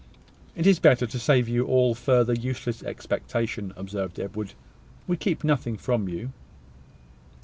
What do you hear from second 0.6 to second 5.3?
is better to save you all further useless expectation," observed Edward. "We